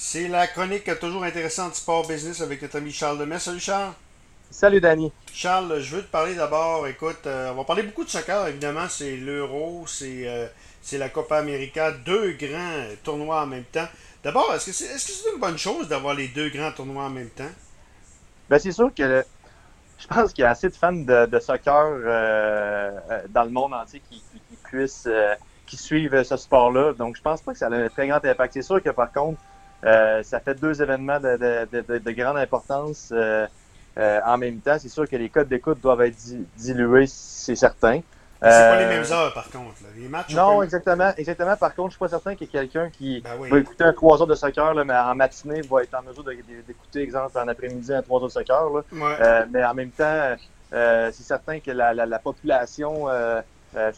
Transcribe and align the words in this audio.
C'est 0.00 0.28
la 0.28 0.46
chronique 0.46 0.88
toujours 1.00 1.24
intéressante 1.24 1.74
sport 1.74 2.06
business 2.06 2.40
avec 2.40 2.62
notre 2.62 2.76
ami 2.76 2.92
Charles 2.92 3.18
Demers. 3.18 3.40
Salut 3.40 3.58
Charles. 3.58 3.92
Salut 4.48 4.80
Danny. 4.80 5.12
Charles, 5.34 5.80
je 5.80 5.96
veux 5.96 6.02
te 6.02 6.10
parler 6.10 6.36
d'abord. 6.36 6.86
Écoute, 6.86 7.26
euh, 7.26 7.50
on 7.50 7.56
va 7.56 7.64
parler 7.64 7.82
beaucoup 7.82 8.04
de 8.04 8.08
soccer, 8.08 8.46
évidemment. 8.46 8.86
C'est 8.88 9.16
l'Euro, 9.16 9.84
c'est 9.88 10.28
euh, 10.28 10.46
c'est 10.80 10.98
la 10.98 11.08
Copa 11.08 11.38
América, 11.38 11.90
deux 11.90 12.30
grands 12.34 12.84
tournois 13.02 13.42
en 13.42 13.46
même 13.46 13.64
temps. 13.64 13.88
D'abord, 14.22 14.54
est-ce 14.54 14.66
que 14.66 14.72
c'est 14.72 14.84
est 14.84 14.98
-ce 14.98 15.20
c'est 15.24 15.32
une 15.34 15.40
bonne 15.40 15.58
chose 15.58 15.88
d'avoir 15.88 16.14
les 16.14 16.28
deux 16.28 16.48
grands 16.48 16.70
tournois 16.70 17.06
en 17.06 17.10
même 17.10 17.30
temps? 17.30 17.52
Ben, 18.48 18.60
c'est 18.60 18.72
sûr 18.72 18.94
que 18.94 19.24
je 19.98 20.06
pense 20.06 20.32
qu'il 20.32 20.42
y 20.42 20.46
a 20.46 20.50
assez 20.50 20.68
de 20.68 20.76
fans 20.76 20.92
de, 20.92 21.40
soccer 21.40 21.84
euh, 21.90 22.90
dans 23.30 23.42
le 23.42 23.50
monde 23.50 23.74
entier 23.74 24.00
qui, 24.08 24.22
qui, 24.48 24.56
puissent 24.62 25.08
qui 25.66 25.76
suivent 25.76 26.22
ce 26.22 26.36
sport-là. 26.36 26.92
Donc, 26.92 27.16
je 27.16 27.22
pense 27.22 27.42
pas 27.42 27.52
que 27.52 27.58
ça 27.58 27.66
a 27.66 27.74
un 27.74 27.88
très 27.88 28.06
grand 28.06 28.24
impact. 28.24 28.54
C'est 28.54 28.62
sûr 28.62 28.80
que 28.80 28.90
par 28.90 29.12
contre, 29.12 29.40
euh, 29.84 30.22
ça 30.22 30.40
fait 30.40 30.54
deux 30.54 30.82
événements 30.82 31.20
de, 31.20 31.36
de, 31.36 31.82
de, 31.82 31.98
de 31.98 32.10
grande 32.10 32.36
importance 32.36 33.10
euh, 33.12 33.46
euh, 33.96 34.20
en 34.26 34.36
même 34.36 34.58
temps. 34.58 34.76
C'est 34.78 34.88
sûr 34.88 35.08
que 35.08 35.16
les 35.16 35.28
codes 35.28 35.48
d'écoute 35.48 35.80
doivent 35.80 36.02
être 36.02 36.16
dilués, 36.56 37.06
c'est 37.06 37.56
certain. 37.56 38.00
C'est 38.40 38.48
pas 38.48 38.78
les 38.78 38.86
mêmes 38.86 39.10
heures, 39.10 39.34
par 39.34 39.50
contre. 39.50 39.74
Les 39.96 40.06
matchs 40.06 40.32
non, 40.32 40.62
exactement, 40.62 41.12
exactement. 41.16 41.56
Par 41.56 41.74
contre, 41.74 41.88
je 41.88 41.92
suis 41.94 41.98
pas 41.98 42.08
certain 42.08 42.36
qu'il 42.36 42.46
y 42.46 42.50
ait 42.50 42.52
quelqu'un 42.52 42.88
qui 42.88 43.20
ben 43.20 43.30
va 43.50 43.58
écouter 43.58 43.82
un 43.82 43.92
3 43.92 44.20
heures 44.20 44.28
de 44.28 44.36
soccer, 44.36 44.74
là, 44.74 44.84
mais 44.84 44.94
en 44.96 45.16
matinée, 45.16 45.60
va 45.62 45.82
être 45.82 45.94
en 45.94 46.02
mesure 46.02 46.22
d'écouter, 46.22 47.02
exemple, 47.02 47.36
en 47.36 47.48
après-midi, 47.48 47.92
un 47.92 48.02
3 48.02 48.20
heures 48.20 48.28
de 48.28 48.32
soccer. 48.32 48.70
Là. 48.70 49.46
mais 49.50 49.64
en 49.64 49.74
même 49.74 49.90
temps, 49.90 50.36
c'est 50.70 51.12
certain 51.24 51.58
que 51.58 51.72
la, 51.72 51.92
la, 51.92 52.06
la 52.06 52.18
population 52.20 53.06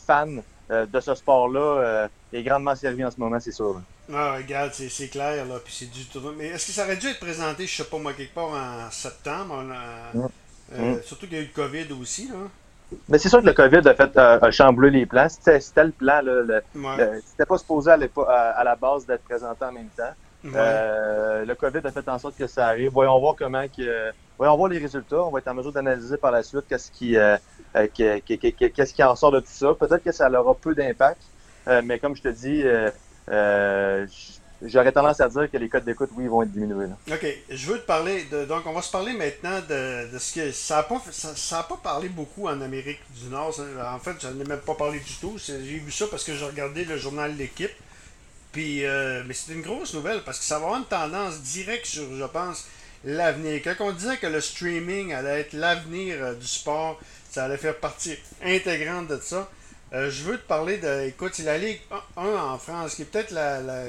fan 0.06 0.42
de 0.70 1.00
ce 1.00 1.14
sport-là 1.14 2.08
est 2.32 2.42
grandement 2.42 2.74
servie 2.74 3.04
en 3.04 3.10
ce 3.10 3.20
moment, 3.20 3.40
c'est 3.40 3.52
sûr. 3.52 3.82
Ah, 4.12 4.36
regarde, 4.36 4.72
c'est 4.72 5.08
clair, 5.08 5.44
là, 5.46 5.56
puis 5.64 5.72
c'est 5.72 5.90
du 5.90 6.04
tournoi. 6.06 6.32
Mais 6.36 6.46
est-ce 6.46 6.66
que 6.66 6.72
ça 6.72 6.84
aurait 6.84 6.96
dû 6.96 7.06
être 7.08 7.20
présenté, 7.20 7.66
je 7.66 7.76
sais 7.76 7.84
pas 7.84 7.98
moi, 7.98 8.12
quelque 8.12 8.34
part 8.34 8.50
en 8.50 8.90
septembre? 8.90 9.64
Euh, 10.72 10.96
surtout 11.02 11.26
qu'il 11.26 11.36
y 11.36 11.40
a 11.40 11.42
eu 11.42 11.50
le 11.54 11.54
COVID 11.54 11.92
aussi, 12.00 12.28
là. 12.28 12.48
Mais 13.08 13.18
c'est 13.18 13.28
sûr 13.28 13.40
que 13.40 13.46
le 13.46 13.52
COVID 13.52 13.88
a 13.88 13.94
fait 13.94 14.16
euh, 14.16 14.50
chambouler 14.50 14.90
les 14.90 15.06
plans. 15.06 15.28
C'était 15.28 15.84
le 15.84 15.92
plan, 15.92 16.20
là. 16.22 16.60
C'était 17.24 17.46
pas 17.46 17.58
supposé 17.58 17.90
à, 17.90 17.98
à, 18.32 18.64
la 18.64 18.76
base 18.76 19.06
d'être 19.06 19.22
présenté 19.22 19.64
en 19.64 19.72
même 19.72 19.88
temps. 19.96 20.12
Euh, 20.44 21.44
le 21.44 21.54
COVID 21.54 21.80
a 21.84 21.90
fait 21.92 22.08
en 22.08 22.18
sorte 22.18 22.36
que 22.36 22.46
ça 22.46 22.66
arrive. 22.66 22.90
Voyons 22.90 23.18
voir 23.20 23.36
comment 23.38 23.64
que, 23.68 24.12
voyons 24.38 24.56
voir 24.56 24.70
les 24.70 24.78
résultats. 24.78 25.22
On 25.22 25.30
va 25.30 25.38
être 25.38 25.48
en 25.48 25.54
mesure 25.54 25.72
d'analyser 25.72 26.16
par 26.16 26.32
la 26.32 26.42
suite 26.42 26.64
qu'est-ce 26.68 26.90
qui, 26.90 27.16
qu'est-ce 27.94 28.94
qui 28.94 29.02
en 29.04 29.14
sort 29.14 29.30
de 29.30 29.40
tout 29.40 29.46
ça. 29.48 29.74
Peut-être 29.74 30.02
que 30.02 30.12
ça 30.12 30.28
aura 30.30 30.54
peu 30.54 30.74
d'impact, 30.74 31.22
mais 31.84 32.00
comme 32.00 32.16
je 32.16 32.22
te 32.22 32.28
dis, 32.28 32.64
euh, 33.30 34.06
j'aurais 34.62 34.92
tendance 34.92 35.20
à 35.20 35.28
dire 35.28 35.50
que 35.50 35.56
les 35.56 35.68
codes 35.68 35.84
d'écoute, 35.84 36.10
oui, 36.14 36.26
vont 36.26 36.42
être 36.42 36.52
diminués. 36.52 36.86
OK. 37.10 37.26
Je 37.48 37.66
veux 37.66 37.78
te 37.78 37.86
parler 37.86 38.24
de. 38.24 38.44
Donc, 38.44 38.66
on 38.66 38.72
va 38.72 38.82
se 38.82 38.90
parler 38.90 39.12
maintenant 39.12 39.60
de, 39.68 40.18
ce 40.18 40.34
que. 40.34 40.52
Ça 40.52 40.76
n'a 40.76 40.82
pas, 40.84 41.02
ça, 41.10 41.62
pas 41.62 41.78
parlé 41.82 42.08
beaucoup 42.08 42.48
en 42.48 42.60
Amérique 42.60 43.00
du 43.20 43.28
Nord. 43.28 43.54
En 43.84 43.98
fait, 43.98 44.16
je 44.20 44.28
n'en 44.28 44.40
ai 44.40 44.44
même 44.44 44.60
pas 44.60 44.74
parlé 44.74 44.98
du 44.98 45.14
tout. 45.20 45.38
J'ai 45.38 45.58
vu 45.58 45.92
ça 45.92 46.06
parce 46.10 46.24
que 46.24 46.34
j'ai 46.34 46.44
regardé 46.44 46.84
le 46.84 46.96
journal 46.96 47.36
L'équipe. 47.36 47.70
Puis, 48.52 48.84
euh, 48.84 49.22
mais 49.26 49.34
c'est 49.34 49.52
une 49.52 49.62
grosse 49.62 49.94
nouvelle 49.94 50.22
parce 50.24 50.38
que 50.38 50.44
ça 50.44 50.58
va 50.58 50.66
avoir 50.66 50.80
une 50.80 50.86
tendance 50.86 51.40
directe 51.40 51.86
sur, 51.86 52.02
je 52.16 52.24
pense, 52.24 52.66
l'avenir. 53.04 53.60
Quand 53.62 53.74
on 53.80 53.92
disait 53.92 54.16
que 54.16 54.26
le 54.26 54.40
streaming 54.40 55.12
allait 55.12 55.40
être 55.40 55.52
l'avenir 55.52 56.16
euh, 56.20 56.34
du 56.34 56.46
sport, 56.46 57.00
ça 57.30 57.44
allait 57.44 57.56
faire 57.56 57.76
partie 57.76 58.16
intégrante 58.42 59.06
de 59.06 59.18
ça. 59.18 59.48
Euh, 59.92 60.08
je 60.08 60.22
veux 60.22 60.38
te 60.38 60.46
parler 60.46 60.78
de. 60.78 61.06
Écoute, 61.08 61.32
c'est 61.34 61.42
la 61.42 61.58
Ligue 61.58 61.80
1 62.16 62.22
en 62.24 62.58
France, 62.58 62.94
qui 62.94 63.02
est 63.02 63.06
peut-être 63.06 63.32
la, 63.32 63.60
la, 63.60 63.82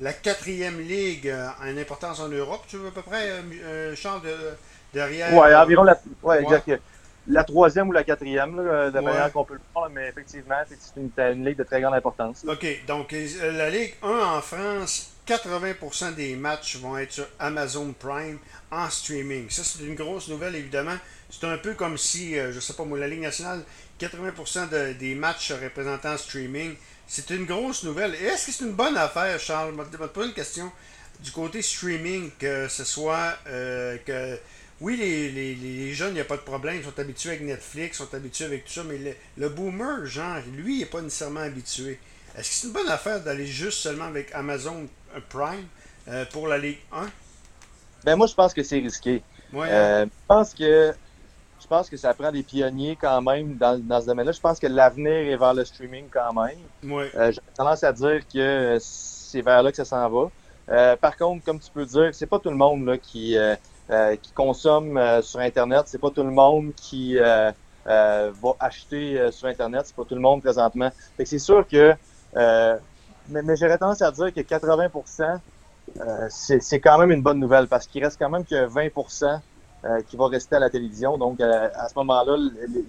la, 0.00 0.12
quatrième 0.14 0.80
ligue 0.80 1.28
euh, 1.28 1.48
en 1.62 1.76
importance 1.76 2.20
en 2.20 2.28
Europe. 2.28 2.62
Tu 2.68 2.78
veux 2.78 2.88
à 2.88 2.90
peu 2.90 3.02
près, 3.02 3.28
euh, 3.62 3.94
Charles, 3.94 4.22
de, 4.22 4.34
derrière. 4.94 5.34
Oui, 5.34 5.54
environ 5.54 5.84
la. 5.84 6.00
Ouais, 6.22 6.42
exact. 6.42 6.70
La 7.28 7.42
troisième 7.42 7.88
ou 7.88 7.92
la 7.92 8.04
quatrième, 8.04 8.64
là, 8.64 8.90
de 8.90 9.00
manière 9.00 9.32
qu'on 9.32 9.44
peut 9.44 9.54
le 9.54 9.60
voir, 9.74 9.90
mais 9.90 10.08
effectivement, 10.08 10.62
c'est 10.68 11.00
une, 11.00 11.10
une, 11.18 11.44
ligue 11.44 11.58
de 11.58 11.64
très 11.64 11.80
grande 11.80 11.94
importance. 11.94 12.46
OK, 12.48 12.64
donc 12.86 13.12
la 13.42 13.68
Ligue 13.68 13.94
1 14.00 14.08
en 14.08 14.40
France, 14.40 15.10
80% 15.26 16.14
des 16.14 16.36
matchs 16.36 16.76
vont 16.76 16.96
être 16.96 17.10
sur 17.10 17.26
Amazon 17.40 17.92
Prime 17.98 18.38
en 18.70 18.88
streaming. 18.88 19.50
Ça, 19.50 19.64
c'est 19.64 19.82
une 19.82 19.96
grosse 19.96 20.28
nouvelle, 20.28 20.54
évidemment. 20.54 20.94
C'est 21.28 21.48
un 21.48 21.58
peu 21.58 21.74
comme 21.74 21.98
si, 21.98 22.36
je 22.36 22.60
sais 22.60 22.74
pas 22.74 22.84
moi, 22.84 22.96
la 22.96 23.08
Ligue 23.08 23.22
nationale 23.22 23.64
80% 24.00 24.96
des 24.98 25.14
matchs 25.14 25.52
représentant 25.52 26.12
en 26.12 26.18
streaming. 26.18 26.74
C'est 27.06 27.30
une 27.30 27.44
grosse 27.44 27.84
nouvelle. 27.84 28.14
Est-ce 28.14 28.46
que 28.46 28.52
c'est 28.52 28.64
une 28.64 28.72
bonne 28.72 28.96
affaire, 28.96 29.38
Charles? 29.38 29.74
Je 29.76 29.96
vais 29.96 30.06
te 30.08 30.12
poser 30.12 30.28
une 30.28 30.34
question. 30.34 30.70
Du 31.20 31.30
côté 31.30 31.62
streaming, 31.62 32.30
que 32.38 32.68
ce 32.68 32.84
soit 32.84 33.36
euh, 33.46 33.96
que. 34.04 34.38
Oui, 34.82 34.98
les, 34.98 35.30
les, 35.30 35.54
les 35.54 35.94
jeunes, 35.94 36.10
il 36.10 36.14
n'y 36.14 36.20
a 36.20 36.24
pas 36.24 36.36
de 36.36 36.42
problème. 36.42 36.76
Ils 36.76 36.84
sont 36.84 36.98
habitués 36.98 37.30
avec 37.30 37.42
Netflix, 37.42 37.96
ils 37.96 38.02
sont 38.02 38.14
habitués 38.14 38.44
avec 38.44 38.66
tout 38.66 38.72
ça. 38.72 38.82
Mais 38.84 39.16
le, 39.38 39.48
boomer, 39.48 40.04
genre, 40.04 40.36
lui, 40.52 40.76
il 40.76 40.78
n'est 40.80 40.86
pas 40.86 41.00
nécessairement 41.00 41.40
habitué. 41.40 41.98
Est-ce 42.36 42.50
que 42.50 42.54
c'est 42.54 42.66
une 42.66 42.72
bonne 42.74 42.88
affaire 42.90 43.22
d'aller 43.22 43.46
juste 43.46 43.78
seulement 43.78 44.04
avec 44.04 44.34
Amazon 44.34 44.86
Prime 45.30 45.64
euh, 46.08 46.26
pour 46.26 46.48
la 46.48 46.58
Ligue 46.58 46.78
1? 46.92 47.06
Ben, 48.04 48.16
moi, 48.16 48.26
je 48.26 48.34
pense 48.34 48.52
que 48.52 48.62
c'est 48.62 48.78
risqué. 48.78 49.22
Ouais, 49.52 49.68
euh, 49.70 50.04
je 50.04 50.10
pense 50.28 50.52
que 50.52 50.92
je 51.66 51.68
pense 51.68 51.90
que 51.90 51.96
ça 51.96 52.14
prend 52.14 52.30
des 52.30 52.44
pionniers 52.44 52.96
quand 53.00 53.20
même 53.22 53.56
dans, 53.56 53.76
dans 53.76 54.00
ce 54.00 54.06
domaine-là? 54.06 54.30
Je 54.30 54.40
pense 54.40 54.60
que 54.60 54.68
l'avenir 54.68 55.10
est 55.10 55.36
vers 55.36 55.52
le 55.52 55.64
streaming 55.64 56.04
quand 56.08 56.32
même. 56.32 56.58
Oui. 56.84 57.06
Euh, 57.16 57.32
J'ai 57.32 57.40
tendance 57.56 57.82
à 57.82 57.92
dire 57.92 58.20
que 58.32 58.78
c'est 58.80 59.40
vers 59.40 59.64
là 59.64 59.72
que 59.72 59.76
ça 59.76 59.84
s'en 59.84 60.08
va. 60.08 60.30
Euh, 60.68 60.94
par 60.94 61.16
contre, 61.16 61.44
comme 61.44 61.58
tu 61.58 61.68
peux 61.72 61.84
dire, 61.84 62.10
c'est 62.12 62.26
pas 62.26 62.38
tout 62.38 62.50
le 62.50 62.56
monde 62.56 62.86
là, 62.86 62.96
qui, 62.98 63.36
euh, 63.36 63.56
qui 64.22 64.30
consomme 64.30 65.00
sur 65.22 65.40
Internet. 65.40 65.82
C'est 65.86 66.00
pas 66.00 66.10
tout 66.10 66.22
le 66.22 66.30
monde 66.30 66.72
qui 66.76 67.16
va 67.16 67.52
acheter 68.60 69.32
sur 69.32 69.48
Internet. 69.48 69.82
C'est 69.86 69.96
pas 69.96 70.04
tout 70.04 70.14
le 70.14 70.20
monde 70.20 70.42
présentement. 70.42 70.92
C'est 71.24 71.40
sûr 71.40 71.66
que 71.66 71.94
mais, 73.28 73.42
mais 73.42 73.56
j'aurais 73.56 73.76
tendance 73.76 74.02
à 74.02 74.12
dire 74.12 74.32
que 74.32 74.40
80% 74.40 75.40
c'est 76.28 76.80
quand 76.80 76.98
même 76.98 77.10
une 77.10 77.22
bonne 77.22 77.40
nouvelle 77.40 77.66
parce 77.66 77.88
qu'il 77.88 78.04
reste 78.04 78.20
quand 78.20 78.30
même 78.30 78.44
que 78.44 78.66
20 78.66 78.88
euh, 79.86 80.02
qui 80.02 80.16
va 80.16 80.28
rester 80.28 80.56
à 80.56 80.58
la 80.58 80.70
télévision. 80.70 81.16
Donc, 81.16 81.40
euh, 81.40 81.68
à 81.74 81.88
ce 81.88 81.94
moment-là, 81.96 82.36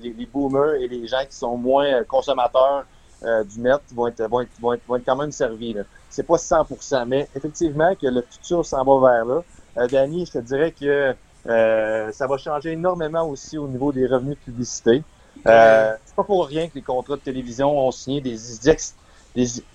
les, 0.02 0.26
boomers 0.26 0.76
et 0.76 0.88
les 0.88 1.08
gens 1.08 1.24
qui 1.30 1.36
sont 1.36 1.58
moins 1.58 1.86
euh, 1.86 2.04
consommateurs 2.04 2.86
du 3.22 3.62
net 3.62 3.82
vont 3.96 4.08
être, 4.08 4.28
vont, 4.28 4.42
être, 4.42 4.50
vont, 4.60 4.74
être, 4.74 4.82
vont 4.88 4.96
être 4.96 5.06
quand 5.06 5.16
même 5.16 5.32
servis. 5.32 5.76
C'est 6.08 6.22
pas 6.22 6.36
100%, 6.36 7.06
mais 7.08 7.28
effectivement 7.36 7.96
que 7.96 8.06
le 8.06 8.22
futur 8.22 8.64
s'en 8.64 8.84
va 8.84 9.10
vers 9.10 9.26
là. 9.26 9.88
Danny, 9.88 10.28
je 10.28 10.34
te 10.34 10.38
dirais 10.38 10.72
que 10.72 11.16
ça 12.14 12.28
va 12.28 12.38
changer 12.38 12.74
énormément 12.74 13.28
aussi 13.28 13.58
au 13.58 13.68
niveau 13.68 13.92
des 13.92 14.06
revenus 14.06 14.38
de 14.38 14.44
publicité. 14.52 15.04
Euh, 15.46 15.96
c'est 16.06 16.16
pas 16.16 16.24
pour 16.24 16.46
rien 16.48 16.68
que 16.68 16.76
les 16.76 16.82
contrats 16.82 17.16
de 17.16 17.22
télévision 17.22 17.78
ont 17.78 17.92
signé 17.92 18.22
des, 18.22 18.38
des, 18.64 18.78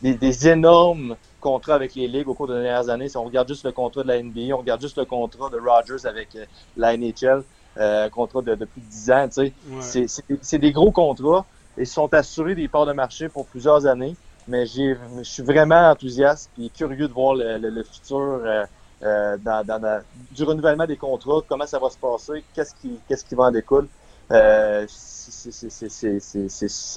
des 0.03 0.49
énormes 0.49 1.17
contrat 1.41 1.75
avec 1.75 1.95
les 1.95 2.09
ligues 2.09 2.29
au 2.29 2.35
cours 2.35 2.47
des 2.47 2.55
dernières 2.55 2.89
années. 2.89 3.09
Si 3.09 3.17
on 3.17 3.25
regarde 3.25 3.49
juste 3.49 3.65
le 3.65 3.73
contrat 3.73 4.03
de 4.03 4.09
la 4.09 4.23
NBA, 4.23 4.55
on 4.55 4.59
regarde 4.59 4.81
juste 4.81 4.97
le 4.97 5.05
contrat 5.05 5.51
de 5.51 5.59
Rodgers 5.59 6.07
avec 6.07 6.37
euh, 6.37 6.45
la 6.77 6.97
NHL, 6.97 7.43
euh, 7.79 8.09
contrat 8.09 8.43
de, 8.43 8.55
plus 8.55 8.81
de 8.81 8.87
10 8.87 9.11
ans, 9.11 9.29
tu 9.29 9.53
sais. 9.81 10.07
C'est 10.41 10.59
des 10.59 10.73
gros 10.73 10.93
contrats 10.93 11.45
et 11.77 11.85
sont 11.85 12.13
assurés 12.15 12.55
des 12.55 12.69
parts 12.69 12.87
de 12.87 12.93
marché 12.93 13.29
pour 13.29 13.47
plusieurs 13.47 13.87
années. 13.87 14.15
Mais 14.49 14.67
je 14.67 14.97
suis 15.23 15.43
vraiment 15.43 15.91
enthousiaste 15.91 16.51
et 16.61 16.69
curieux 16.71 17.07
de 17.07 17.13
voir 17.13 17.35
le, 17.37 17.83
futur 17.85 18.19
euh, 18.19 18.65
euh, 19.03 19.37
dans, 19.39 19.65
dans, 19.65 20.03
du 20.33 20.45
renouvellement 20.45 20.87
des 20.87 20.97
contrats, 20.97 21.41
comment 21.49 21.67
ça 21.67 21.79
va 21.79 21.91
se 21.91 21.99
passer, 21.99 22.45
qu'est-ce 22.55 22.75
qui, 22.75 22.99
qu'est-ce 23.09 23.25
qui 23.25 23.35
va 23.35 23.45
en 23.45 23.53
découle. 23.53 23.89
Euh, 24.33 24.85
c'est 24.89 25.53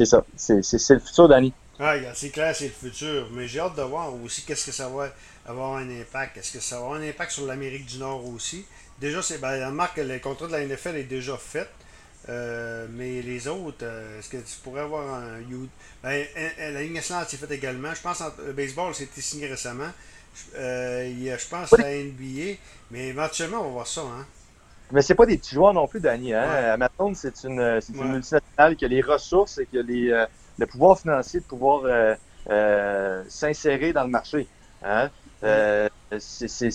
ça. 0.05 0.23
C'est 0.35 0.93
le 0.93 0.99
futur, 0.99 1.27
Danny. 1.27 1.53
Ah, 1.79 1.95
c'est 2.13 2.29
clair, 2.29 2.55
c'est 2.55 2.67
le 2.67 2.71
futur. 2.71 3.27
Mais 3.31 3.47
j'ai 3.47 3.59
hâte 3.59 3.75
de 3.75 3.81
voir 3.81 4.13
aussi 4.23 4.43
qu'est-ce 4.43 4.65
que 4.65 4.71
ça 4.71 4.87
va 4.87 5.09
avoir 5.45 5.75
un 5.75 5.89
impact. 5.89 6.37
Est-ce 6.37 6.53
que 6.53 6.59
ça 6.59 6.77
va 6.77 6.85
avoir 6.85 6.99
un 6.99 7.07
impact 7.07 7.31
sur 7.31 7.45
l'Amérique 7.45 7.85
du 7.85 7.97
Nord 7.97 8.25
aussi? 8.27 8.65
Déjà, 8.99 9.21
c'est 9.21 9.39
ben, 9.39 9.69
marque 9.71 9.97
le 9.97 10.19
contrat 10.19 10.47
de 10.47 10.53
la 10.53 10.65
NFL 10.65 10.95
est 10.95 11.03
déjà 11.03 11.37
fait. 11.37 11.69
Euh, 12.27 12.87
mais 12.89 13.21
les 13.21 13.47
autres, 13.47 13.83
euh, 13.83 14.19
est-ce 14.19 14.29
que 14.29 14.37
tu 14.37 14.57
pourrais 14.63 14.81
avoir 14.81 15.07
un 15.13 15.39
ben, 16.01 16.25
la 16.57 16.81
Ligue 16.81 16.93
nationale 16.93 17.27
s'est 17.27 17.37
faite 17.37 17.51
également. 17.51 17.93
Je 17.93 18.01
pense 18.01 18.19
que 18.19 18.41
le 18.41 18.53
baseball 18.53 18.95
s'était 18.95 19.21
signé 19.21 19.47
récemment. 19.47 19.91
Euh, 20.57 21.07
il 21.07 21.23
y 21.23 21.29
a, 21.29 21.37
je 21.37 21.47
pense 21.47 21.73
à 21.73 21.77
la 21.77 21.93
NBA. 21.93 22.57
Mais 22.89 23.09
éventuellement, 23.09 23.59
on 23.59 23.65
va 23.65 23.69
voir 23.69 23.87
ça. 23.87 24.01
Hein? 24.01 24.25
Mais 24.91 25.01
c'est 25.01 25.15
pas 25.15 25.25
des 25.25 25.37
petits 25.37 25.55
joueurs 25.55 25.73
non 25.73 25.87
plus, 25.87 25.99
Danny. 25.99 26.33
Hein? 26.33 26.73
Amazon, 26.73 27.13
c'est 27.13 27.43
une, 27.43 27.59
une 27.93 28.11
multinationale 28.11 28.75
qui 28.77 28.85
a 28.85 28.87
les 28.87 29.01
ressources 29.01 29.57
et 29.57 29.65
qui 29.65 29.77
a 29.77 29.81
les 29.81 30.25
le 30.57 30.65
pouvoir 30.65 30.99
financier 30.99 31.39
de 31.39 31.45
pouvoir 31.45 31.83
euh, 31.85 32.15
euh, 32.49 33.23
s'insérer 33.27 33.93
dans 33.93 34.03
le 34.03 34.09
marché. 34.09 34.47
Hein? 34.83 35.09
Euh, 35.43 35.89
c'est 36.19 36.69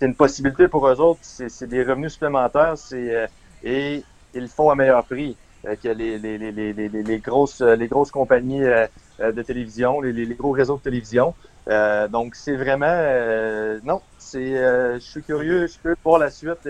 une 0.00 0.14
possibilité 0.14 0.68
pour 0.68 0.86
eux 0.88 1.00
autres, 1.00 1.20
c'est 1.22 1.66
des 1.68 1.84
revenus 1.84 2.12
supplémentaires 2.12 2.76
c'est 2.76 3.28
et 3.62 4.02
ils 4.34 4.48
font 4.48 4.70
à 4.70 4.74
meilleur 4.74 5.04
prix 5.04 5.36
que 5.62 5.88
les, 5.88 6.18
les, 6.18 6.38
les, 6.38 6.50
les, 6.50 6.72
les, 6.72 7.18
grosses, 7.18 7.60
les 7.60 7.86
grosses 7.86 8.10
compagnies 8.10 8.64
de 9.20 9.42
télévision, 9.42 10.00
les, 10.00 10.12
les, 10.12 10.34
gros 10.34 10.50
réseaux 10.50 10.76
de 10.76 10.82
télévision. 10.82 11.34
donc, 12.10 12.34
c'est 12.34 12.56
vraiment... 12.56 13.80
non, 13.84 14.02
c'est, 14.18 14.56
je 14.56 14.98
suis 14.98 15.22
curieux, 15.22 15.68
je 15.68 15.78
peux 15.78 15.94
voir 16.02 16.18
la 16.18 16.30
suite. 16.30 16.66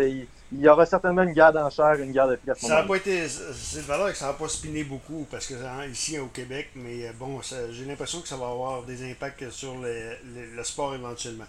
Il, 0.53 0.61
y 0.61 0.69
aura 0.69 0.87
certainement 0.87 1.23
une 1.23 1.33
guerre 1.33 1.53
d'enchères, 1.53 1.95
une 1.95 2.13
guerre 2.13 2.29
de 2.29 2.37
prix 2.37 2.53
Ça 2.61 2.77
n'a 2.77 2.83
pas 2.83 2.97
été... 2.97 3.29
C'est 3.29 3.83
valeur 3.83 4.11
que 4.11 4.17
ça 4.17 4.27
n'a 4.27 4.33
pas 4.35 4.49
spiné 4.49 4.85
beaucoup, 4.85 5.27
parce 5.31 5.47
que 5.47 5.55
hein, 5.55 5.87
ici 5.91 6.19
au 6.19 6.27
Québec, 6.27 6.71
mais 6.75 7.11
bon, 7.19 7.41
j'ai 7.71 7.85
l'impression 7.85 8.21
que 8.21 8.29
ça 8.29 8.37
va 8.37 8.47
avoir 8.47 8.83
des 8.83 9.11
impacts 9.11 9.51
sur 9.51 9.75
le 9.81 10.65
sport 10.65 10.95
éventuellement. 10.95 11.47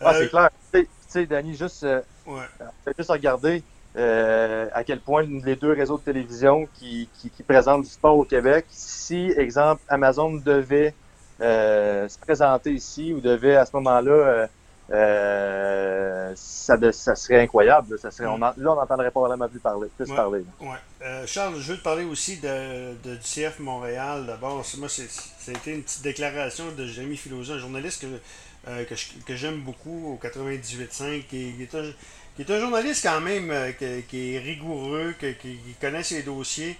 Ah, 0.00 0.14
c'est 0.14 0.28
clair. 0.28 0.50
Tu 0.72 0.88
sais, 1.08 1.26
Danny, 1.26 1.54
juste, 1.56 1.86
ouais. 2.26 2.44
juste 2.98 3.10
regarder 3.10 3.62
euh, 3.96 4.68
à 4.72 4.82
quel 4.82 5.00
point 5.00 5.22
les 5.22 5.54
deux 5.54 5.72
réseaux 5.72 5.98
de 5.98 6.02
télévision 6.02 6.68
qui, 6.74 7.08
qui, 7.20 7.30
qui, 7.30 7.42
présentent 7.44 7.82
du 7.82 7.88
sport 7.90 8.18
au 8.18 8.24
Québec, 8.24 8.66
si, 8.70 9.32
exemple, 9.36 9.82
Amazon 9.88 10.32
devait 10.32 10.94
euh, 11.40 12.08
se 12.08 12.18
présenter 12.18 12.72
ici 12.72 13.12
ou 13.12 13.20
devait 13.20 13.54
à 13.54 13.64
ce 13.64 13.70
moment-là, 13.74 14.48
euh, 14.90 16.30
euh 16.30 16.32
ça, 16.36 16.76
ça, 16.92 17.14
serait 17.14 17.42
incroyable. 17.42 17.98
Ça 17.98 18.10
serait, 18.10 18.26
on 18.26 18.38
là, 18.38 18.54
on 18.56 18.74
n'entendrait 18.74 19.10
pas 19.10 19.20
vraiment 19.20 19.48
plus 19.48 19.60
parler. 19.60 19.88
Plus 19.96 20.10
parler 20.12 20.44
ouais. 20.60 21.26
Charles, 21.26 21.54
je 21.58 21.72
veux 21.72 21.78
te 21.78 21.82
parler 21.82 22.04
aussi 22.04 22.38
de, 22.38 22.94
de 23.04 23.16
du 23.16 23.20
CF 23.20 23.60
Montréal. 23.60 24.24
D'abord, 24.26 24.64
moi, 24.78 24.88
c'était 24.88 25.72
une 25.74 25.82
petite 25.82 26.02
déclaration 26.02 26.64
de 26.76 26.86
Jérémy 26.86 27.16
Filosa, 27.16 27.54
un 27.54 27.58
journaliste 27.58 28.04
que, 28.66 28.94
que 29.26 29.36
j'aime 29.36 29.60
beaucoup 29.60 30.14
au 30.14 30.26
98.5 30.26 31.24
et 31.32 31.54
est 31.60 31.74
qui 32.36 32.42
est 32.42 32.50
un 32.50 32.60
journaliste 32.60 33.04
quand 33.04 33.20
même 33.20 33.50
euh, 33.50 33.72
qui, 34.08 34.34
est 34.34 34.38
rigoureux, 34.38 35.14
qui, 35.18 35.58
connaît 35.80 36.02
ses 36.02 36.22
dossiers. 36.22 36.76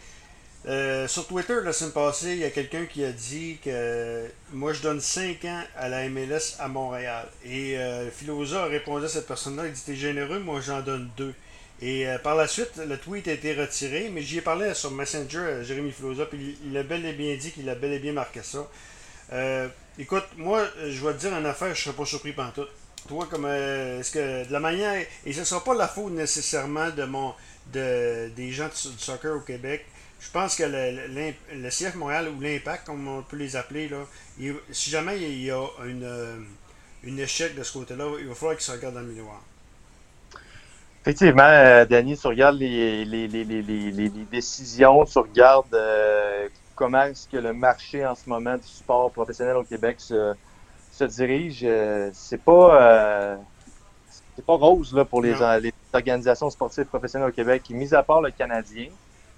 Euh, 0.66 1.06
sur 1.08 1.26
Twitter, 1.26 1.56
la 1.62 1.75
semaine 1.75 1.93
passée, 1.93 2.32
il 2.32 2.38
y 2.38 2.44
a 2.44 2.50
quelqu'un 2.50 2.87
qui 2.87 3.05
a 3.05 3.12
dit 3.12 3.58
que 3.62 4.26
moi 4.52 4.72
je 4.72 4.81
donne 4.81 5.00
5 5.00 5.44
ans 5.44 5.62
à 5.76 5.88
la 5.88 6.08
MLS 6.08 6.56
à 6.58 6.69
Montréal. 6.69 7.28
Et 7.44 7.76
euh, 7.76 8.11
Philosa 8.11 8.62
a 8.62 8.66
répondu 8.66 9.05
à 9.05 9.08
cette 9.08 9.26
personne-là, 9.26 9.66
il 9.66 9.72
dit 9.72 9.82
T'es 9.84 9.94
généreux, 9.94 10.38
moi 10.38 10.61
j'en 10.62 10.81
donne 10.81 11.11
2. 11.19 11.34
Et 11.82 12.08
euh, 12.08 12.19
par 12.19 12.34
la 12.34 12.49
suite, 12.49 12.76
le 12.76 12.96
tweet 12.96 13.28
a 13.28 13.32
été 13.32 13.52
retiré, 13.52 14.08
mais 14.11 14.22
j'y 14.22 14.38
ai 14.38 14.40
parlé 14.40 14.72
sur 14.72 14.90
Messenger 14.90 15.38
à 15.38 15.62
Jérémy 15.62 15.93
Philosa, 15.93 16.25
puis 16.25 16.56
il, 16.64 16.76
a 16.78 16.82
bel 16.82 17.05
et 17.05 17.12
bien 17.12 17.37
dit 17.37 17.50
qu'il 17.50 17.69
a 17.69 17.75
bel 17.75 17.93
et 17.93 17.99
bien 17.99 18.12
marqué 18.12 18.40
ça. 18.43 18.67
écoute, 19.99 20.25
moi, 20.38 20.67
je 20.88 21.06
vais 21.06 21.12
te 21.12 21.19
dire 21.19 21.37
une 21.37 21.44
affaire, 21.46 21.75
je 21.75 21.82
serais 21.82 21.96
pas 21.96 22.06
surpris 22.06 22.34
tout. 22.55 22.67
Toi, 23.08 23.26
comme 23.31 23.44
euh, 23.44 24.00
est-ce 24.00 24.12
que 24.12 24.46
de 24.46 24.52
la 24.52 24.60
manière. 24.60 25.05
Et 25.26 25.32
ce 25.32 25.40
ne 25.40 25.44
sera 25.44 25.62
pas 25.62 25.75
la 25.75 25.88
faute 25.88 26.12
nécessairement 26.12 26.90
de 26.90 27.05
mon 27.05 27.34
de, 27.72 28.28
des 28.34 28.50
gens 28.50 28.69
du 28.69 28.99
soccer 28.99 29.37
au 29.37 29.40
Québec. 29.40 29.84
Je 30.24 30.30
pense 30.32 30.56
que 30.56 30.64
le, 30.64 31.34
le, 31.54 31.68
CF 31.68 31.94
Montréal 31.94 32.28
ou 32.28 32.40
l'Impact, 32.40 32.86
comme 32.86 33.06
on 33.06 33.22
peut 33.22 33.36
les 33.36 33.56
appeler, 33.56 33.88
là, 33.88 33.98
si 34.70 34.90
jamais 34.90 35.20
il 35.20 35.44
y 35.44 35.50
a 35.50 35.64
une, 35.86 36.02
euh, 36.02 36.36
une 37.04 37.18
échec 37.18 37.54
de 37.54 37.62
ce 37.62 37.72
côté-là, 37.72 38.04
il 38.18 38.26
va 38.26 38.34
falloir 38.34 38.56
qu'ils 38.56 38.64
se 38.64 38.72
regardent 38.72 38.94
dans 38.94 39.00
le 39.00 39.12
miroir. 39.12 39.40
Effectivement, 41.02 41.42
euh, 41.42 41.84
Danny, 41.84 42.16
tu 42.16 42.26
regardes 42.26 42.56
les, 42.56 43.04
les, 43.04 43.28
les, 43.28 43.44
les, 43.44 44.08
décisions, 44.30 45.04
tu 45.04 45.18
regardes 45.18 45.76
comment 46.74 47.02
est-ce 47.02 47.28
que 47.28 47.36
le 47.36 47.52
marché 47.52 48.04
en 48.04 48.14
ce 48.14 48.28
moment 48.28 48.56
du 48.56 48.66
sport 48.66 49.10
professionnel 49.10 49.56
au 49.56 49.64
Québec 49.64 49.96
se, 50.00 50.34
se 50.92 51.04
dirige, 51.04 51.60
euh, 51.64 52.10
c'est 52.12 52.42
pas 52.42 52.82
euh, 52.82 53.36
c'est 54.36 54.44
pas 54.44 54.54
rose 54.54 54.94
là, 54.94 55.04
pour 55.04 55.22
les, 55.22 55.34
organisations 55.92 56.50
sportives 56.50 56.86
professionnelles 56.86 57.28
au 57.28 57.32
Québec. 57.32 57.62
Mis 57.70 57.94
à 57.94 58.02
part 58.02 58.20
le 58.20 58.30
Canadien, 58.30 58.88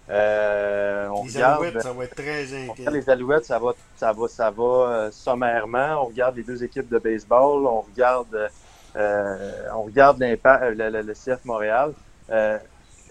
euh, 0.09 1.09
on 1.09 1.25
les 1.25 1.43
Alouettes, 1.43 1.83
ça 1.83 1.93
va 1.93 2.05
être 2.05 2.15
très. 2.15 2.45
Les 2.91 3.11
Alouettes, 3.11 3.45
ça 3.45 3.59
va, 3.59 3.73
ça 3.97 4.13
va, 4.13 4.29
ça 4.29 4.51
va 4.51 5.09
sommairement. 5.11 6.03
On 6.03 6.07
regarde 6.07 6.37
les 6.37 6.45
deux 6.45 6.63
équipes 6.63 6.89
de 6.89 6.99
baseball, 6.99 7.67
on 7.67 7.81
regarde, 7.81 8.51
on 8.95 9.83
regarde 9.83 10.21
le, 10.21 11.03
le, 11.03 11.13
CF 11.15 11.45
Montréal. 11.45 11.93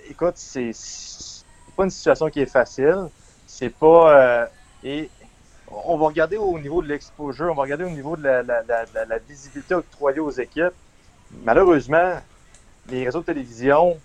écoute, 0.09 0.35
c'est 0.35 0.71
pas 1.75 1.83
une 1.83 1.89
situation 1.89 2.29
qui 2.29 2.41
est 2.41 2.45
facile. 2.51 3.09
C'est 3.45 3.69
pas 3.69 4.49
et 4.85 5.09
on 5.67 5.97
va 5.97 6.05
regarder 6.05 6.37
au 6.37 6.59
niveau 6.59 6.81
de 6.81 6.87
l'exposure, 6.87 7.51
on 7.51 7.55
va 7.55 7.63
regarder 7.63 7.83
au 7.83 7.89
niveau 7.89 8.15
de 8.15 8.23
la, 8.23 9.17
visibilité 9.27 9.73
octroyée 9.73 10.19
aux 10.19 10.31
équipes. 10.31 10.73
Malheureusement, 11.43 12.19
les 12.89 13.03
réseaux 13.03 13.21
de 13.21 13.25
télévision 13.25 13.97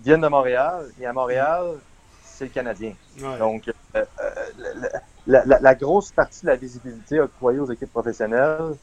viennent 0.00 0.20
de 0.20 0.28
Montréal 0.28 0.86
et 1.00 1.06
à 1.06 1.12
Montréal, 1.12 1.78
c'est 2.40 2.46
le 2.46 2.50
Canadien. 2.50 2.94
Donc, 3.38 3.68
euh, 3.68 4.04
euh, 4.18 4.88
la, 5.26 5.74
grosse 5.74 6.10
partie 6.10 6.40
de 6.42 6.46
la 6.46 6.56
visibilité 6.56 7.20
octroyée 7.20 7.58
aux 7.58 7.70
équipes 7.70 7.92
professionnelles, 7.92 8.76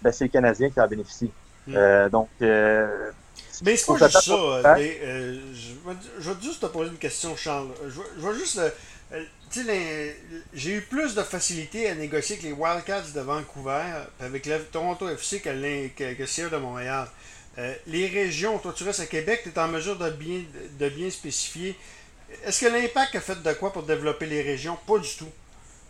ben, 0.00 0.12
c'est 0.12 0.24
le 0.24 0.30
Canadien 0.30 0.70
qui 0.70 0.80
en 0.80 0.86
bénéficie. 0.86 1.32
Hmm. 1.66 1.74
Euh, 1.76 2.08
donc, 2.08 2.28
mais 2.40 3.76
c'est 3.76 3.86
pas 3.86 3.96
juste 3.96 4.20
ça. 4.20 4.76
je, 4.78 6.30
vais 6.30 6.40
juste 6.40 6.60
te 6.60 6.66
poser 6.66 6.90
une 6.90 6.98
question, 6.98 7.34
Charles. 7.36 7.68
Je, 7.88 8.26
vais 8.26 8.34
juste 8.34 8.60
j'ai 10.54 10.70
eu 10.70 10.80
plus 10.82 11.16
de 11.16 11.22
facilité 11.22 11.90
à 11.90 11.94
négocier 11.96 12.36
avec 12.36 12.44
les 12.44 12.52
Wildcats 12.52 13.12
de 13.14 13.20
Vancouver 13.20 13.82
avec 14.20 14.46
le 14.46 14.60
Toronto 14.60 15.08
FC 15.08 15.40
que, 15.40 15.50
le 15.50 15.88
que, 15.88 16.48
de 16.48 16.56
Montréal. 16.56 17.08
Euh, 17.58 17.72
les 17.86 18.08
régions, 18.08 18.58
toi 18.58 18.72
tu 18.76 18.82
restes 18.82 19.00
à 19.00 19.06
Québec, 19.06 19.40
tu 19.44 19.50
es 19.50 19.58
en 19.58 19.68
mesure 19.68 19.96
de 19.96 20.10
bien, 20.10 20.42
de 20.78 20.88
bien 20.88 21.10
spécifier. 21.10 21.76
Est-ce 22.44 22.66
que 22.66 22.72
l'impact 22.72 23.14
a 23.16 23.20
fait 23.20 23.42
de 23.42 23.52
quoi 23.54 23.72
pour 23.72 23.82
développer 23.82 24.26
les 24.26 24.42
régions? 24.42 24.78
Pas 24.86 24.98
du 24.98 25.14
tout. 25.16 25.30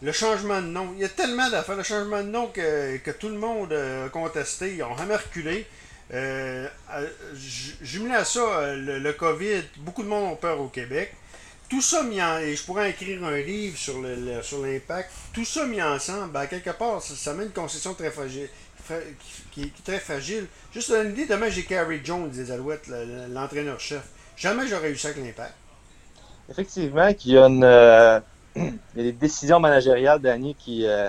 Le 0.02 0.12
changement 0.12 0.60
de 0.60 0.66
nom. 0.66 0.92
Il 0.94 1.00
y 1.00 1.04
a 1.04 1.08
tellement 1.08 1.48
d'affaires. 1.50 1.76
Le 1.76 1.82
changement 1.82 2.22
de 2.22 2.28
nom 2.28 2.48
que, 2.48 3.10
tout 3.12 3.28
le 3.28 3.38
monde 3.38 3.72
a 3.72 4.08
contesté. 4.10 4.74
Ils 4.74 4.82
ont 4.82 4.96
jamais 4.96 5.16
reculé. 5.16 5.66
Euh, 6.12 6.68
jumelé 7.80 8.14
à 8.14 8.24
ça, 8.24 8.74
le, 8.74 8.98
le, 8.98 9.12
COVID, 9.14 9.62
beaucoup 9.78 10.02
de 10.02 10.08
monde 10.08 10.32
ont 10.32 10.36
peur 10.36 10.60
au 10.60 10.68
Québec 10.68 11.14
tout 11.68 11.82
ça 11.82 12.02
mis 12.02 12.22
en, 12.22 12.38
et 12.38 12.54
je 12.54 12.62
pourrais 12.62 12.90
écrire 12.90 13.24
un 13.24 13.36
livre 13.38 13.76
sur 13.76 14.00
le, 14.00 14.42
sur 14.42 14.64
l'impact, 14.64 15.10
tout 15.32 15.44
ça 15.44 15.66
mis 15.66 15.82
ensemble, 15.82 16.32
ben, 16.32 16.46
quelque 16.46 16.70
part, 16.70 17.02
ça, 17.02 17.34
met 17.34 17.44
une 17.44 17.52
concession 17.52 17.94
très 17.94 18.10
fragile, 18.10 18.48
qui, 19.50 19.62
est 19.62 19.84
très 19.84 19.98
fragile. 19.98 20.46
Juste 20.72 20.90
une 20.90 21.10
idée, 21.12 21.26
demain 21.26 21.48
j'ai 21.48 21.64
Carrie 21.64 22.00
Jones 22.04 22.30
des 22.30 22.50
Alouettes, 22.50 22.86
l'entraîneur-chef. 23.30 24.02
Jamais 24.36 24.68
j'aurais 24.68 24.90
eu 24.90 24.96
ça 24.96 25.08
avec 25.08 25.24
l'impact. 25.24 25.54
Effectivement, 26.50 27.12
qu'il 27.14 27.32
y 27.34 27.38
a 27.38 27.46
une, 27.46 27.64
euh, 27.64 28.20
des 28.94 29.12
décisions 29.12 29.60
managériales, 29.60 30.20
Danny, 30.20 30.54
qui, 30.54 30.86
euh, 30.86 31.08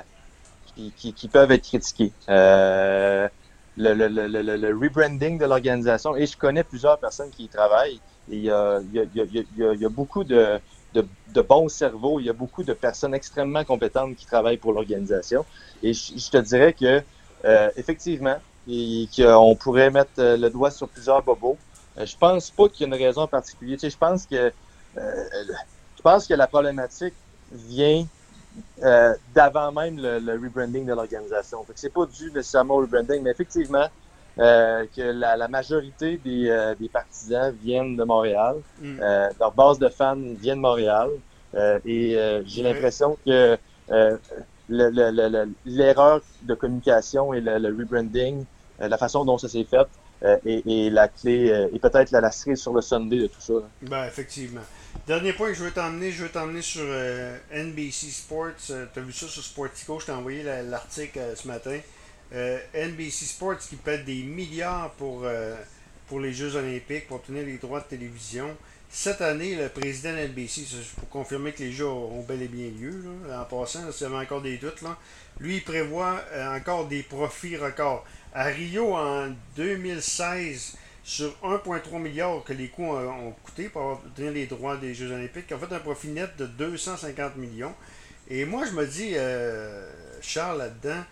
qui, 0.76 1.14
qui, 1.14 1.28
peuvent 1.28 1.52
être 1.52 1.64
critiquées. 1.64 2.12
Euh, 2.30 3.28
le, 3.78 3.94
le, 3.94 4.08
le, 4.08 4.28
le, 4.28 4.78
rebranding 4.78 5.38
de 5.38 5.46
l'organisation, 5.46 6.16
et 6.16 6.26
je 6.26 6.38
connais 6.38 6.64
plusieurs 6.64 6.98
personnes 6.98 7.30
qui 7.30 7.44
y 7.44 7.48
travaillent, 7.50 8.00
il 8.30 8.40
y 8.40 8.50
a, 8.50 8.80
beaucoup 9.90 10.24
de, 10.24 10.60
bons 11.48 11.70
cerveaux, 11.70 12.20
il 12.20 12.26
y 12.26 12.30
a 12.30 12.34
beaucoup 12.34 12.64
de 12.64 12.74
personnes 12.74 13.14
extrêmement 13.14 13.64
compétentes 13.64 14.16
qui 14.16 14.26
travaillent 14.26 14.58
pour 14.58 14.74
l'organisation. 14.74 15.46
Et 15.84 15.94
je, 15.94 16.30
te 16.30 16.38
dirais 16.38 16.74
que 16.74 17.04
euh, 17.46 17.70
effectivement, 17.76 18.38
qu'on 19.16 19.56
pourrait 19.56 19.92
mettre 19.92 20.12
euh, 20.20 20.38
le 20.38 20.50
doigt 20.50 20.72
sur 20.72 20.90
plusieurs 20.90 21.22
bobos. 21.22 21.58
Euh, 21.98 22.06
je 22.06 22.18
pense 22.18 22.50
pas 22.50 22.68
qu'il 22.68 22.82
y 22.82 22.84
ait 22.84 22.98
une 22.98 23.04
raison 23.04 23.28
particulière. 23.28 23.78
Tu 23.78 23.82
sais, 23.82 23.90
je 23.92 23.98
pense 23.98 24.26
que 24.26 24.52
je 24.96 26.02
pense 26.02 26.28
que 26.28 26.34
la 26.34 26.48
problématique 26.48 27.14
vient 27.52 28.06
d'avant 29.34 29.72
même 29.72 29.98
le, 29.98 30.34
rebranding 30.34 30.86
de 30.86 30.94
l'organisation. 30.94 31.66
C'est 31.76 31.94
pas 31.94 32.06
dû 32.06 32.32
nécessairement 32.32 32.76
au 32.76 32.82
rebranding, 32.82 33.22
mais 33.22 33.32
effectivement, 33.32 33.88
euh, 34.38 34.86
que 34.94 35.02
la, 35.02 35.48
majorité 35.48 36.18
des, 36.18 36.50
euh, 36.50 36.76
des, 36.78 36.90
partisans 36.90 37.56
viennent 37.64 37.96
de 37.96 38.04
Montréal. 38.04 38.58
Mm. 38.82 39.00
Euh, 39.02 39.30
leur 39.40 39.54
base 39.54 39.80
de 39.80 39.88
fans 39.88 40.18
vient 40.18 40.58
de 40.58 40.62
Montréal. 40.62 41.10
et 41.86 42.18
j'ai 42.46 42.64
l'impression 42.64 43.18
que 43.26 43.58
l'erreur 44.68 46.22
de 46.42 46.54
communication 46.54 47.34
et 47.34 47.40
le, 47.40 47.68
rebranding, 47.68 48.44
la 48.80 48.98
façon 48.98 49.24
dont 49.24 49.38
ça 49.38 49.48
s'est 49.48 49.64
fait, 49.64 49.88
est, 50.46 50.90
la 50.92 51.08
clé 51.08 51.70
et 51.72 51.80
peut-être 51.80 52.12
la, 52.12 52.20
la 52.20 52.32
cerise 52.32 52.60
sur 52.60 52.74
le 52.74 52.82
Sunday 52.82 53.20
de 53.20 53.28
tout 53.28 53.40
ça. 53.40 53.54
Ben, 53.84 54.04
effectivement. 54.06 54.62
Dernier 55.08 55.34
point 55.34 55.50
que 55.50 55.54
je 55.54 55.64
veux 55.64 55.72
t'emmener, 55.72 56.12
je 56.12 56.24
veux 56.24 56.30
t'emmener 56.30 56.64
sur 56.64 56.84
NBC 57.54 58.10
Sports. 58.10 58.56
tu 58.66 58.74
as 58.74 59.02
vu 59.04 59.14
ça 59.14 59.28
sur 59.28 59.44
Sportico, 59.44 60.00
je 60.00 60.08
t'ai 60.08 60.12
envoyé 60.12 60.42
l'article 60.42 61.20
ce 61.36 61.48
matin. 61.48 61.80
Euh, 62.34 62.58
NBC 62.74 63.26
Sports 63.26 63.60
qui 63.60 63.76
paie 63.76 64.00
des 64.00 64.24
milliards 64.24 64.90
pour, 64.94 65.22
euh, 65.26 65.56
les 66.20 66.34
Jeux 66.34 66.56
Olympiques, 66.56 67.08
pour 67.08 67.18
obtenir 67.18 67.46
les 67.46 67.58
droits 67.58 67.82
de 67.82 67.86
télévision. 67.86 68.58
Cette 68.90 69.22
année, 69.22 69.56
le 69.56 69.70
président 69.70 70.14
de 70.14 70.28
NBC, 70.28 70.64
pour 70.96 71.10
confirmer 71.10 71.52
que 71.52 71.62
les 71.62 71.72
Jeux 71.72 71.86
auront 71.86 72.24
bel 72.24 72.42
et 72.42 72.48
bien 72.48 72.72
lieu, 72.72 73.04
en 73.32 73.44
passant, 73.44 73.92
s'il 73.92 74.08
y 74.08 74.10
avait 74.10 74.26
encore 74.26 74.42
des 74.42 74.58
doutes, 74.58 74.82
lui, 75.40 75.62
prévoit 75.62 76.20
euh, 76.32 76.58
encore 76.58 76.88
des 76.88 77.04
profits 77.04 77.58
records. 77.58 78.04
À 78.34 78.46
Rio, 78.46 78.96
en 78.96 79.30
2016, 79.56 80.78
sur 81.06 81.30
1,3 81.44 82.02
milliard 82.02 82.44
que 82.44 82.52
les 82.52 82.68
coûts 82.68 82.88
ont, 82.88 83.32
coûté 83.44 83.70
pour 83.70 83.84
obtenir 83.84 84.32
les 84.32 84.48
droits 84.48 84.76
des 84.76 84.96
Jeux 84.96 85.12
Olympiques, 85.12 85.46
ils 85.52 85.54
ont 85.54 85.60
fait 85.60 85.74
un 85.74 85.80
profit 85.80 86.08
net 86.08 86.36
de 86.36 86.48
250 86.48 87.38
millions. 87.38 87.76
Et 88.28 88.44
moi, 88.44 88.66
je 88.66 88.72
me 88.72 88.88
dis, 88.88 89.14
Charles, 90.22 90.58
là-dedans, 90.58 91.04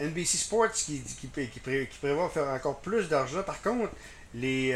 NBC 0.00 0.38
Sports 0.38 0.72
qui, 0.72 1.02
qui, 1.02 1.28
qui, 1.28 1.60
prévoit 2.00 2.30
faire 2.30 2.48
encore 2.48 2.80
plus 2.80 3.10
d'argent. 3.10 3.42
Par 3.42 3.60
contre, 3.60 3.92
les, 4.34 4.72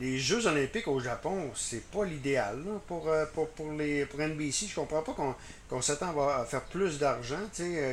les, 0.00 0.18
Jeux 0.18 0.44
olympiques 0.48 0.88
au 0.88 0.98
Japon, 0.98 1.52
c'est 1.54 1.88
pas 1.88 2.04
l'idéal 2.04 2.64
pour, 2.88 3.08
pour 3.32 3.56
NBC. 3.72 4.66
Je 4.66 4.74
comprends 4.74 5.02
pas 5.02 5.14
qu'on 5.68 5.80
s'attend 5.80 6.20
à 6.28 6.44
faire 6.46 6.62
plus 6.62 6.98
d'argent, 6.98 7.38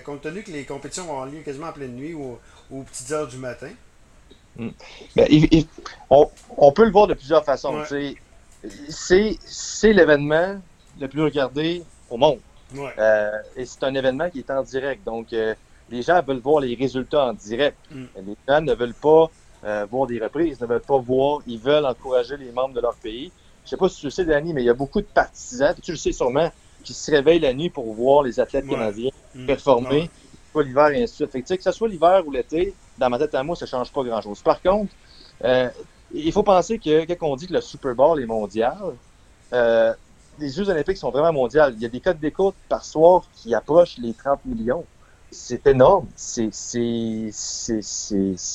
compte 0.04 0.22
tenu 0.22 0.42
que 0.42 0.50
les 0.50 0.66
compétitions 0.66 1.06
vont 1.06 1.22
avoir 1.22 1.28
lieu 1.28 1.42
quasiment 1.42 1.68
en 1.68 1.74
pleine 1.74 1.96
nuit 1.96 2.16
ou 2.16 2.40
aux 2.72 2.82
petites 2.82 3.12
heures 3.12 3.28
du 3.28 3.38
matin. 3.38 3.70
Hmm. 4.60 4.72
Ben, 5.16 5.28
on, 6.10 6.72
peut 6.74 6.84
le 6.84 6.92
voir 6.92 7.08
de 7.08 7.14
plusieurs 7.14 7.46
façons. 7.46 7.82
C'est 8.90 9.94
l'événement 9.94 10.62
le 11.00 11.08
plus 11.08 11.24
regardé 11.24 11.84
au 12.10 12.18
monde. 12.18 12.40
Euh, 12.78 13.32
et 13.56 13.66
c'est 13.66 13.84
un 13.84 13.96
événement 13.96 14.30
qui 14.30 14.40
est 14.40 14.52
en 14.52 14.62
direct. 14.62 15.04
Donc, 15.06 15.32
euh, 15.34 15.56
les 15.90 16.02
gens 16.02 16.22
veulent 16.22 16.40
voir 16.40 16.60
les 16.62 16.76
résultats 16.76 17.26
en 17.28 17.34
direct. 17.34 17.78
Hmm. 17.90 18.06
Les 18.18 18.36
gens 18.48 18.62
ne 18.62 18.74
veulent 18.74 18.94
pas 18.94 19.30
euh, 19.64 19.86
voir 19.90 20.08
des 20.08 20.20
reprises, 20.20 20.60
ne 20.62 20.68
veulent 20.68 20.82
pas 20.82 20.98
voir, 20.98 21.40
ils 21.48 21.60
veulent 21.60 21.86
encourager 21.86 22.38
les 22.38 22.52
membres 22.52 22.76
de 22.76 22.82
leur 22.82 22.96
pays. 22.96 23.32
Je 23.64 23.70
sais 23.72 23.78
pas 23.78 23.90
si 23.90 24.00
tu 24.02 24.06
le 24.08 24.12
sais, 24.12 24.26
Danny, 24.26 24.54
mais 24.54 24.62
il 24.62 24.66
y 24.66 24.70
a 24.70 24.74
beaucoup 24.74 25.02
de 25.02 25.08
partisans, 25.08 25.74
tu 25.82 25.92
le 25.92 25.98
sais 25.98 26.12
sûrement, 26.12 26.52
qui 26.84 26.94
se 26.94 27.12
réveillent 27.12 27.40
la 27.40 27.54
nuit 27.54 27.70
pour 27.70 27.92
voir 27.94 28.24
les 28.24 28.40
athlètes 28.40 28.68
canadiens 28.68 29.12
hmm. 29.36 29.46
performer, 29.46 30.10
soit 30.52 30.64
l'hiver 30.64 30.90
et 30.90 31.04
ainsi 31.04 31.24
de 31.24 31.30
suite. 31.30 31.58
que 31.58 31.64
ce 31.64 31.72
soit 31.72 31.88
l'hiver 31.88 32.24
ou 32.26 32.32
l'été, 32.32 32.74
dans 33.00 33.10
ma 33.10 33.18
tête 33.18 33.34
à 33.36 33.44
moi, 33.44 33.56
ça 33.56 33.66
change 33.66 33.92
pas 33.92 34.04
grand-chose. 34.04 34.42
Par 34.42 34.62
contre, 34.62 34.92
il 36.14 36.32
faut 36.32 36.44
penser 36.44 36.80
que 36.80 37.06
quand 37.06 37.28
on 37.28 37.36
dit 37.36 37.48
que 37.48 37.54
le 37.54 37.62
Super 37.62 37.96
Bowl 37.96 38.22
est 38.22 38.26
mondial, 38.26 38.94
les 40.40 40.50
Jeux 40.50 40.70
olympiques 40.70 40.98
sont 40.98 41.12
vraiment 41.12 41.34
mondiaux. 41.34 41.64
Il 41.74 41.82
y 41.82 41.86
a 41.86 41.90
des 41.90 42.00
codes 42.00 42.20
d'écoute 42.20 42.56
par 42.68 42.84
soir 42.84 43.24
qui 43.34 43.54
approchent 43.54 43.98
les 43.98 44.14
30 44.14 44.46
millions. 44.46 44.86
C'est 45.32 45.68
énorme. 45.68 46.08
C'est 46.16 46.52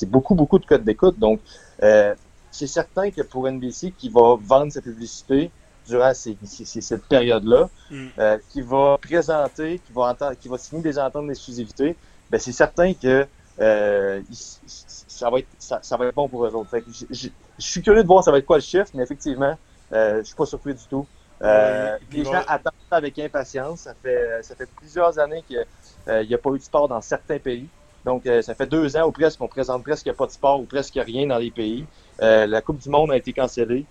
beaucoup, 0.06 0.34
beaucoup 0.34 0.58
de 0.58 0.66
codes 0.66 0.84
d'écoute. 0.84 1.18
Donc, 1.18 1.40
euh, 1.82 2.14
c'est 2.50 2.66
certain 2.66 3.10
que 3.10 3.22
pour 3.22 3.48
NBC, 3.48 3.92
qui 3.96 4.08
va 4.08 4.36
vendre 4.40 4.72
sa 4.72 4.80
publicité 4.80 5.50
durant 5.86 6.12
cette 6.14 7.04
période-là, 7.08 7.68
mm. 7.90 8.06
euh, 8.18 8.38
qui 8.50 8.62
va 8.62 8.98
présenter, 9.00 9.80
qui 9.80 9.92
va, 9.92 10.16
qui 10.40 10.48
va 10.48 10.58
signer 10.58 10.82
des 10.82 10.98
ententes 10.98 11.26
d'exclusivité, 11.26 11.96
ben 12.30 12.40
c'est 12.40 12.52
certain 12.52 12.94
que 12.94 13.26
euh, 13.60 14.20
ça, 14.30 15.30
va 15.30 15.38
être, 15.38 15.48
ça, 15.58 15.96
va 15.96 16.06
être 16.06 16.14
bon 16.14 16.28
pour 16.28 16.44
eux 16.44 16.54
autres. 16.54 16.70
je, 17.10 17.28
suis 17.58 17.82
curieux 17.82 18.02
de 18.02 18.08
voir 18.08 18.24
ça 18.24 18.32
va 18.32 18.38
être 18.38 18.46
quoi 18.46 18.56
le 18.56 18.62
chiffre, 18.62 18.90
mais 18.94 19.02
effectivement, 19.02 19.56
euh, 19.92 20.18
je 20.18 20.24
suis 20.24 20.34
pas 20.34 20.46
surpris 20.46 20.74
du 20.74 20.84
tout. 20.88 21.06
Euh, 21.42 21.98
les 22.12 22.24
gens 22.24 22.42
attendent 22.46 22.72
ça 22.88 22.96
avec 22.96 23.18
impatience. 23.18 23.80
Ça 23.80 23.94
fait, 24.02 24.42
ça 24.42 24.54
fait 24.54 24.68
plusieurs 24.76 25.18
années 25.18 25.42
qu'il 25.46 25.58
n'y 26.08 26.12
euh, 26.12 26.36
a 26.36 26.38
pas 26.38 26.50
eu 26.50 26.58
de 26.58 26.62
sport 26.62 26.88
dans 26.88 27.00
certains 27.00 27.38
pays. 27.38 27.68
Donc, 28.04 28.26
euh, 28.26 28.42
ça 28.42 28.54
fait 28.54 28.66
deux 28.66 28.96
ans 28.96 29.06
ou 29.06 29.12
presque 29.12 29.38
qu'on 29.38 29.48
présente 29.48 29.82
presque 29.82 30.12
pas 30.12 30.26
de 30.26 30.30
sport 30.30 30.60
ou 30.60 30.64
presque 30.64 30.94
rien 30.94 31.26
dans 31.26 31.38
les 31.38 31.50
pays. 31.50 31.86
la 32.18 32.60
Coupe 32.60 32.78
du 32.78 32.88
Monde 32.88 33.12
a 33.12 33.16
été 33.16 33.32
cancellée. 33.32 33.86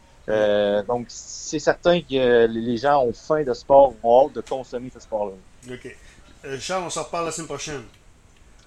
donc, 0.88 1.05
c'est 1.10 1.60
certain 1.60 2.01
que 2.01 2.46
les 2.48 2.77
gens 2.77 3.03
ont 3.03 3.13
faim 3.13 3.43
de 3.43 3.53
sport, 3.53 3.93
ont 4.03 4.27
hâte 4.27 4.34
de 4.34 4.41
consommer 4.41 4.91
ce 4.93 5.00
sport-là. 5.00 5.34
OK. 5.72 5.98
Charles, 6.60 6.84
on 6.86 6.89
se 6.89 7.00
reparle 7.00 7.25
la 7.25 7.32
semaine 7.32 7.48
prochaine. 7.48 7.84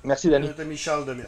Merci, 0.05 0.29
Denis. 0.29 0.47
Notre 0.47 0.61
ami 0.61 0.77
Charles 0.77 1.05
Demers. 1.07 1.25